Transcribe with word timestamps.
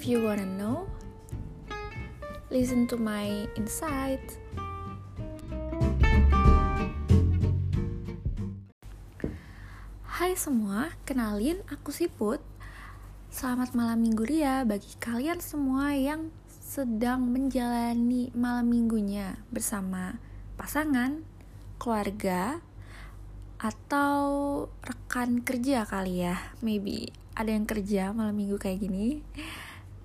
If 0.00 0.08
you 0.08 0.24
wanna 0.24 0.48
know, 0.48 0.88
listen 2.48 2.88
to 2.88 2.96
my 2.96 3.44
insight. 3.52 4.24
Hai 10.08 10.32
semua, 10.40 10.96
kenalin 11.04 11.60
aku 11.68 11.92
Siput. 11.92 12.40
Selamat 13.28 13.76
malam 13.76 14.00
minggu 14.00 14.24
ria 14.24 14.64
bagi 14.64 14.88
kalian 14.96 15.36
semua 15.44 15.92
yang 15.92 16.32
sedang 16.48 17.28
menjalani 17.28 18.32
malam 18.32 18.72
minggunya 18.72 19.36
bersama 19.52 20.16
pasangan, 20.56 21.28
keluarga, 21.76 22.64
atau 23.60 24.64
rekan 24.80 25.44
kerja 25.44 25.84
kali 25.84 26.24
ya. 26.24 26.40
Maybe 26.64 27.12
ada 27.36 27.52
yang 27.52 27.68
kerja 27.68 28.16
malam 28.16 28.32
minggu 28.32 28.56
kayak 28.56 28.80
gini. 28.80 29.20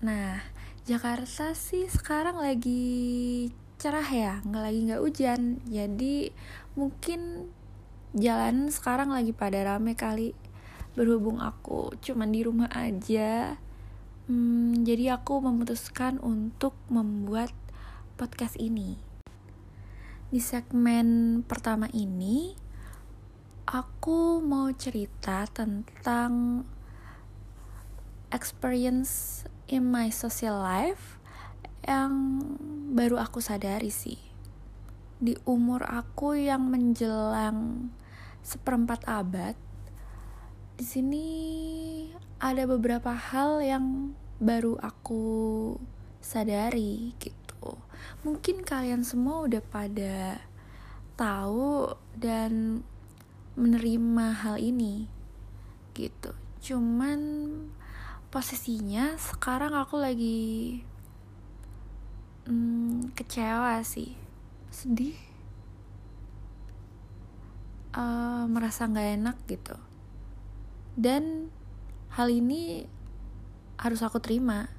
Nah, 0.00 0.40
Jakarta 0.88 1.52
sih 1.52 1.84
sekarang 1.84 2.40
lagi 2.40 3.52
cerah 3.76 4.08
ya, 4.08 4.40
nggak 4.48 4.64
lagi 4.64 4.78
nggak 4.88 5.02
hujan. 5.04 5.40
Jadi 5.68 6.32
mungkin 6.72 7.52
jalan 8.16 8.72
sekarang 8.72 9.12
lagi 9.12 9.36
pada 9.36 9.60
rame 9.60 9.92
kali. 9.92 10.32
Berhubung 10.96 11.44
aku 11.44 11.92
cuman 12.00 12.32
di 12.32 12.40
rumah 12.40 12.72
aja. 12.72 13.60
Hmm, 14.24 14.72
jadi 14.88 15.20
aku 15.20 15.44
memutuskan 15.44 16.16
untuk 16.24 16.72
membuat 16.88 17.52
podcast 18.16 18.56
ini. 18.56 18.96
Di 20.32 20.40
segmen 20.40 21.40
pertama 21.44 21.92
ini 21.92 22.56
aku 23.68 24.40
mau 24.40 24.72
cerita 24.72 25.44
tentang 25.52 26.64
experience 28.32 29.44
in 29.70 29.86
my 29.86 30.10
social 30.10 30.58
life 30.58 31.22
yang 31.86 32.42
baru 32.90 33.22
aku 33.22 33.38
sadari 33.38 33.94
sih 33.94 34.18
di 35.22 35.38
umur 35.46 35.86
aku 35.86 36.34
yang 36.34 36.66
menjelang 36.66 37.88
seperempat 38.42 39.06
abad 39.06 39.54
di 40.74 40.84
sini 40.84 41.28
ada 42.40 42.64
beberapa 42.66 43.14
hal 43.14 43.60
yang 43.60 44.16
baru 44.40 44.80
aku 44.80 45.76
sadari 46.24 47.12
gitu. 47.20 47.76
Mungkin 48.24 48.64
kalian 48.64 49.04
semua 49.04 49.44
udah 49.44 49.60
pada 49.60 50.40
tahu 51.20 51.92
dan 52.16 52.80
menerima 53.60 54.26
hal 54.40 54.56
ini 54.56 55.04
gitu. 55.92 56.32
Cuman 56.64 57.20
posisinya 58.30 59.18
sekarang 59.18 59.74
aku 59.74 59.98
lagi 59.98 60.38
hmm, 62.46 63.10
kecewa 63.18 63.82
sih, 63.82 64.14
sedih, 64.70 65.18
uh, 67.90 68.46
merasa 68.46 68.86
nggak 68.86 69.10
enak 69.18 69.36
gitu. 69.50 69.74
Dan 70.94 71.50
hal 72.14 72.30
ini 72.30 72.86
harus 73.82 73.98
aku 74.06 74.22
terima. 74.22 74.70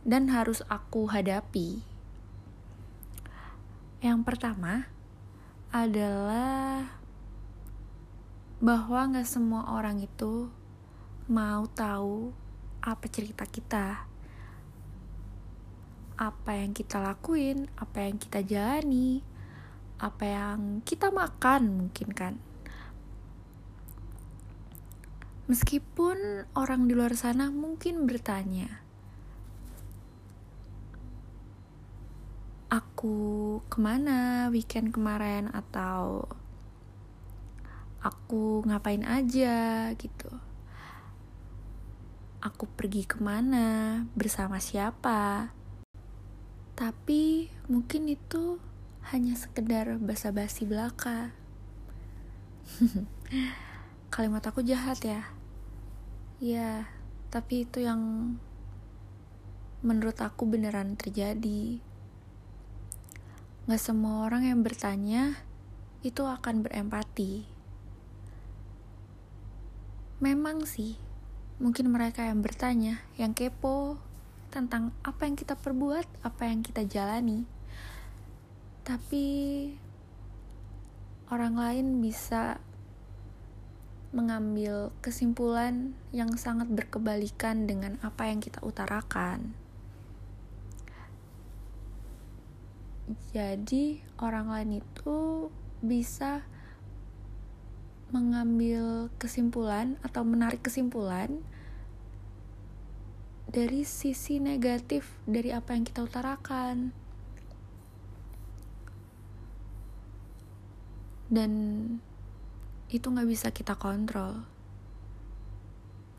Dan 0.00 0.32
harus 0.32 0.64
aku 0.68 1.08
hadapi. 1.12 1.84
Yang 4.00 4.20
pertama 4.24 4.88
adalah 5.72 7.00
bahwa 8.64 9.00
nggak 9.12 9.28
semua 9.28 9.76
orang 9.76 10.00
itu 10.00 10.48
mau 11.24 11.64
tahu 11.72 12.36
apa 12.84 13.08
cerita 13.08 13.48
kita, 13.48 14.04
apa 16.20 16.50
yang 16.52 16.76
kita 16.76 17.00
lakuin, 17.00 17.64
apa 17.80 18.04
yang 18.04 18.20
kita 18.20 18.44
jalani, 18.44 19.24
apa 19.96 20.24
yang 20.28 20.84
kita 20.84 21.08
makan 21.08 21.88
mungkin 21.88 22.12
kan. 22.12 22.36
Meskipun 25.48 26.48
orang 26.56 26.88
di 26.88 26.92
luar 26.92 27.16
sana 27.16 27.48
mungkin 27.48 28.04
bertanya, 28.04 28.84
aku 32.68 33.60
ke 33.68 33.80
mana 33.80 34.48
weekend 34.52 34.92
kemarin? 34.92 35.48
atau 35.52 36.28
aku 38.04 38.60
ngapain 38.68 39.04
aja? 39.08 39.88
gitu. 39.96 40.53
Aku 42.44 42.68
pergi 42.68 43.08
ke 43.08 43.16
mana, 43.24 44.04
bersama 44.12 44.60
siapa. 44.60 45.48
Tapi 46.76 47.48
mungkin 47.72 48.04
itu 48.12 48.60
hanya 49.08 49.32
sekedar 49.32 49.96
basa-basi 49.96 50.68
belaka. 50.68 51.32
kalimat 54.14 54.46
aku 54.46 54.62
jahat 54.62 55.02
ya 55.02 55.26
ya 56.38 56.86
tapi 57.34 57.66
itu 57.66 57.82
yang 57.82 58.34
menurut 59.82 60.14
aku 60.22 60.46
beneran 60.46 60.94
terjadi 60.94 61.82
Gak 63.64 63.80
semua 63.80 64.28
orang 64.28 64.44
yang 64.44 64.60
bertanya 64.60 65.40
itu 66.04 66.20
akan 66.20 66.60
berempati. 66.60 67.48
Memang 70.20 70.68
sih, 70.68 71.00
mungkin 71.62 71.90
mereka 71.94 72.26
yang 72.26 72.42
bertanya, 72.42 72.98
yang 73.14 73.30
kepo 73.30 73.98
tentang 74.50 74.94
apa 75.02 75.26
yang 75.26 75.34
kita 75.34 75.58
perbuat, 75.58 76.06
apa 76.22 76.46
yang 76.46 76.62
kita 76.62 76.86
jalani. 76.86 77.46
Tapi 78.86 79.26
orang 81.30 81.54
lain 81.58 81.86
bisa 82.04 82.62
mengambil 84.14 84.94
kesimpulan 85.02 85.90
yang 86.14 86.38
sangat 86.38 86.70
berkebalikan 86.70 87.66
dengan 87.66 87.98
apa 88.06 88.30
yang 88.30 88.38
kita 88.38 88.62
utarakan. 88.62 89.58
Jadi, 93.34 94.00
orang 94.22 94.48
lain 94.48 94.80
itu 94.80 95.50
bisa 95.82 96.46
mengambil 98.14 99.10
kesimpulan 99.18 99.98
atau 100.06 100.22
menarik 100.22 100.62
kesimpulan 100.62 101.42
dari 103.50 103.82
sisi 103.82 104.38
negatif 104.38 105.18
dari 105.26 105.50
apa 105.50 105.74
yang 105.74 105.82
kita 105.82 106.06
utarakan. 106.06 106.94
Dan 111.26 111.52
itu 112.86 113.06
nggak 113.10 113.26
bisa 113.26 113.50
kita 113.50 113.74
kontrol. 113.74 114.46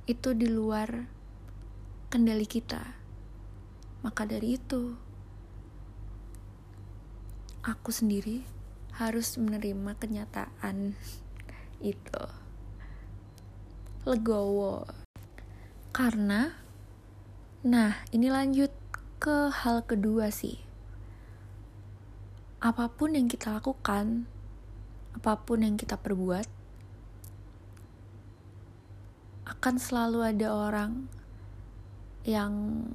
Itu 0.04 0.36
di 0.36 0.52
luar 0.52 1.08
kendali 2.12 2.44
kita. 2.44 2.84
Maka 4.04 4.28
dari 4.28 4.60
itu, 4.60 4.92
aku 7.64 7.90
sendiri 7.90 8.44
harus 8.96 9.40
menerima 9.40 9.96
kenyataan 9.96 10.96
itu. 11.94 12.24
Legowo. 14.10 14.90
Karena, 15.94 16.50
nah 17.62 18.02
ini 18.10 18.34
lanjut 18.34 18.74
ke 19.22 19.54
hal 19.54 19.86
kedua 19.86 20.34
sih. 20.34 20.62
Apa 22.62 22.90
pun 22.90 23.14
yang 23.14 23.30
kita 23.30 23.54
lakukan, 23.54 24.26
apa 25.14 25.34
pun 25.46 25.62
yang 25.62 25.78
kita 25.78 25.98
perbuat, 26.02 26.50
akan 29.46 29.76
selalu 29.78 30.20
ada 30.26 30.48
orang 30.50 31.06
yang 32.26 32.86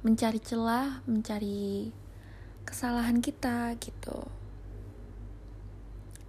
mencari 0.00 0.40
celah, 0.40 1.04
mencari 1.04 1.92
kesalahan 2.64 3.20
kita 3.20 3.76
gitu. 3.76 4.24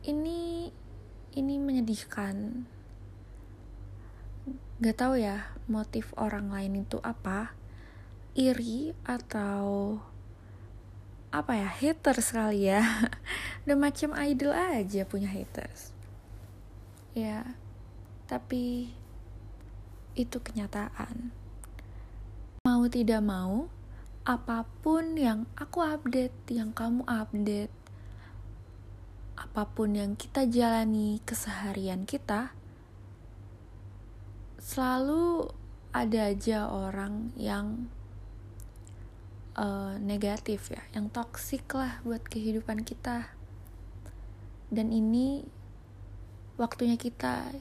Ini 0.04 0.72
ini 1.36 1.62
menyedihkan. 1.62 2.66
Gak 4.80 4.96
tahu 4.96 5.20
ya 5.20 5.54
motif 5.68 6.16
orang 6.16 6.50
lain 6.50 6.88
itu 6.88 6.98
apa, 7.04 7.54
iri 8.34 8.96
atau 9.04 10.00
apa 11.30 11.54
ya 11.54 11.70
haters 11.70 12.34
kali 12.34 12.72
ya. 12.72 12.82
Udah 13.68 13.78
macam 13.78 14.16
idol 14.18 14.56
aja 14.56 15.06
punya 15.06 15.30
haters. 15.30 15.94
Ya, 17.14 17.58
tapi 18.26 18.94
itu 20.18 20.38
kenyataan. 20.42 21.32
Mau 22.66 22.86
tidak 22.92 23.22
mau, 23.22 23.70
apa 24.28 24.68
pun 24.84 25.18
yang 25.18 25.50
aku 25.58 25.82
update, 25.82 26.54
yang 26.54 26.70
kamu 26.76 27.02
update, 27.08 27.74
apa 29.40 29.64
pun 29.72 29.96
yang 29.96 30.20
kita 30.20 30.44
jalani 30.52 31.24
keseharian 31.24 32.04
kita, 32.04 32.52
selalu 34.60 35.48
ada 35.96 36.28
aja 36.28 36.68
orang 36.68 37.32
yang 37.40 37.88
uh, 39.56 39.96
negatif 40.04 40.70
ya, 40.70 40.84
yang 40.92 41.08
toksik 41.08 41.72
lah 41.72 42.04
buat 42.04 42.22
kehidupan 42.28 42.84
kita. 42.84 43.32
Dan 44.70 44.92
ini 44.92 45.48
waktunya 46.60 47.00
kita 47.00 47.56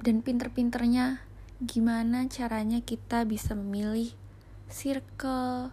dan 0.00 0.22
pinter-pinternya 0.22 1.20
gimana 1.60 2.30
caranya 2.30 2.78
kita 2.84 3.26
bisa 3.26 3.56
memilih 3.58 4.12
circle 4.70 5.72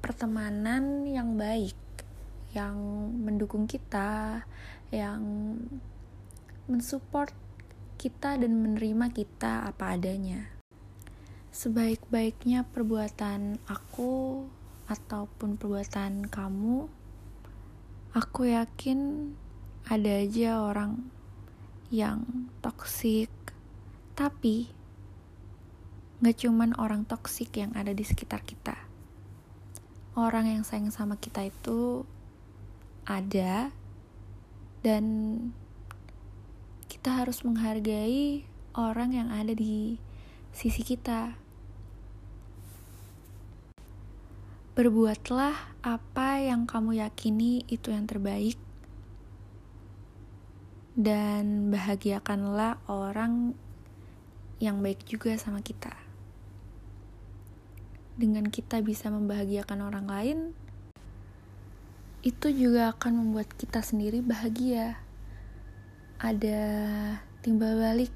pertemanan 0.00 1.08
yang 1.08 1.34
baik, 1.34 1.74
yang 2.56 2.76
mendukung 3.20 3.68
kita, 3.68 4.40
yang 4.88 5.20
mensupport 6.64 7.28
kita 8.00 8.40
dan 8.40 8.52
menerima 8.56 9.12
kita 9.12 9.68
apa 9.68 9.92
adanya. 9.92 10.48
Sebaik-baiknya 11.52 12.64
perbuatan 12.64 13.60
aku 13.68 14.44
ataupun 14.88 15.60
perbuatan 15.60 16.32
kamu, 16.32 16.88
aku 18.16 18.40
yakin 18.48 19.32
ada 19.84 20.12
aja 20.24 20.64
orang 20.64 21.12
yang 21.92 22.50
toksik, 22.64 23.30
tapi 24.16 24.72
gak 26.24 26.40
cuman 26.40 26.72
orang 26.80 27.04
toksik 27.04 27.52
yang 27.60 27.76
ada 27.76 27.92
di 27.92 28.02
sekitar 28.02 28.40
kita. 28.40 28.76
Orang 30.16 30.48
yang 30.48 30.64
sayang 30.64 30.88
sama 30.88 31.20
kita 31.20 31.44
itu 31.44 32.08
ada 33.06 33.70
dan 34.82 35.04
kita 36.86 37.22
harus 37.22 37.46
menghargai 37.46 38.42
orang 38.74 39.14
yang 39.14 39.28
ada 39.30 39.54
di 39.54 39.98
sisi 40.50 40.82
kita. 40.82 41.38
Berbuatlah 44.76 45.80
apa 45.80 46.44
yang 46.44 46.68
kamu 46.68 47.00
yakini 47.00 47.64
itu 47.70 47.88
yang 47.88 48.04
terbaik, 48.04 48.60
dan 50.96 51.68
bahagiakanlah 51.72 52.80
orang 52.88 53.52
yang 54.60 54.80
baik 54.80 55.04
juga 55.04 55.36
sama 55.36 55.60
kita. 55.60 55.92
Dengan 58.16 58.48
kita 58.48 58.80
bisa 58.80 59.12
membahagiakan 59.12 59.80
orang 59.84 60.06
lain, 60.08 60.38
itu 62.26 62.50
juga 62.50 62.90
akan 62.90 63.22
membuat 63.22 63.54
kita 63.54 63.86
sendiri 63.86 64.18
bahagia 64.18 64.98
ada 66.18 66.60
timbal 67.38 67.78
balik 67.78 68.10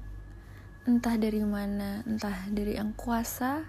entah 0.83 1.15
dari 1.15 1.39
mana, 1.47 2.03
entah 2.03 2.49
dari 2.51 2.75
yang 2.75 2.91
kuasa 2.91 3.63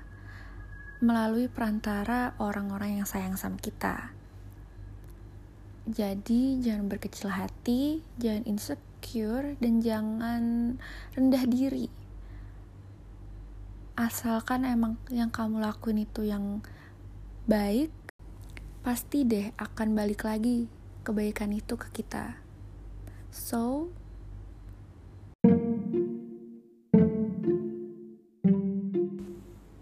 melalui 0.98 1.46
perantara 1.46 2.34
orang-orang 2.42 2.98
yang 2.98 3.06
sayang 3.06 3.38
sama 3.38 3.60
kita. 3.60 4.10
Jadi 5.86 6.58
jangan 6.58 6.90
berkecil 6.90 7.30
hati, 7.30 8.02
jangan 8.18 8.42
insecure, 8.48 9.54
dan 9.62 9.78
jangan 9.78 10.42
rendah 11.14 11.44
diri. 11.46 11.86
Asalkan 13.94 14.64
emang 14.64 14.98
yang 15.12 15.28
kamu 15.28 15.60
lakuin 15.60 16.02
itu 16.02 16.24
yang 16.24 16.64
baik, 17.44 17.92
pasti 18.82 19.22
deh 19.22 19.54
akan 19.62 19.94
balik 19.94 20.26
lagi 20.26 20.66
kebaikan 21.06 21.54
itu 21.54 21.78
ke 21.78 22.02
kita. 22.02 22.34
So, 23.30 23.94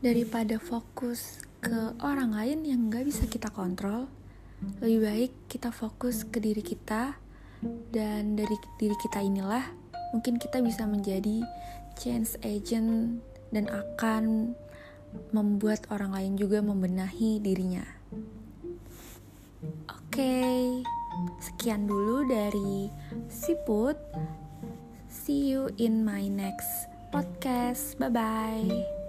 daripada 0.05 0.61
fokus 0.61 1.41
ke 1.65 1.97
orang 2.05 2.37
lain 2.37 2.69
yang 2.69 2.93
gak 2.93 3.09
bisa 3.09 3.25
kita 3.25 3.49
kontrol, 3.49 4.05
lebih 4.85 5.01
baik 5.01 5.33
kita 5.49 5.73
fokus 5.73 6.29
ke 6.29 6.37
diri 6.37 6.61
kita, 6.61 7.17
dan 7.93 8.37
dari 8.37 8.57
diri 8.77 8.97
kita 9.01 9.25
inilah 9.25 9.65
mungkin 10.13 10.37
kita 10.37 10.61
bisa 10.61 10.85
menjadi 10.85 11.45
change 11.97 12.37
agent 12.45 13.21
dan 13.49 13.65
akan 13.69 14.53
membuat 15.33 15.89
orang 15.89 16.13
lain 16.13 16.33
juga 16.37 16.61
membenahi 16.61 17.41
dirinya. 17.41 17.85
Okay, 20.11 20.83
sekian 21.39 21.87
dulu 21.87 22.27
dari 22.27 22.91
Siput. 23.31 23.95
See 25.07 25.55
you 25.55 25.71
in 25.79 26.03
my 26.03 26.27
next 26.27 26.91
podcast. 27.15 27.95
Bye 27.95 28.11
bye. 28.11 29.00